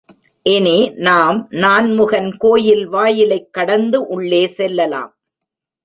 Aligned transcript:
இனி 0.43 0.89
நாம் 0.89 1.47
நான்முகன் 1.49 2.37
கோயில் 2.37 2.87
வாயிலைக் 2.87 3.53
கடந்து 3.53 4.07
உள்ளே 4.07 4.47
செல்லலாம். 4.47 5.17